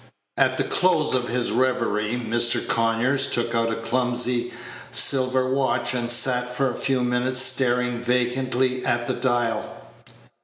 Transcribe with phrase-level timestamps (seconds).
[0.35, 2.67] At the close of his reverie, Mr.
[2.67, 4.51] Conyers Page 82 took out a clumsy
[4.91, 9.63] silver watch, and sat for a few minutes staring vacantly at the dial.